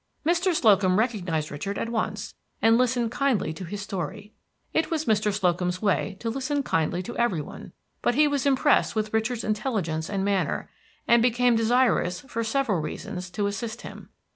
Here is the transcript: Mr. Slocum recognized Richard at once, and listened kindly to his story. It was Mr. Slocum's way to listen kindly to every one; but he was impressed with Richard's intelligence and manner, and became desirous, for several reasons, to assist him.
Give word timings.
Mr. 0.25 0.55
Slocum 0.55 0.97
recognized 0.97 1.51
Richard 1.51 1.77
at 1.77 1.89
once, 1.89 2.33
and 2.59 2.75
listened 2.75 3.11
kindly 3.11 3.53
to 3.53 3.65
his 3.65 3.83
story. 3.83 4.33
It 4.73 4.89
was 4.89 5.05
Mr. 5.05 5.31
Slocum's 5.31 5.79
way 5.79 6.17
to 6.21 6.31
listen 6.31 6.63
kindly 6.63 7.03
to 7.03 7.15
every 7.19 7.39
one; 7.39 7.71
but 8.01 8.15
he 8.15 8.27
was 8.27 8.47
impressed 8.47 8.95
with 8.95 9.13
Richard's 9.13 9.43
intelligence 9.43 10.09
and 10.09 10.25
manner, 10.25 10.71
and 11.07 11.21
became 11.21 11.55
desirous, 11.55 12.21
for 12.21 12.43
several 12.43 12.81
reasons, 12.81 13.29
to 13.29 13.45
assist 13.45 13.81
him. 13.83 14.09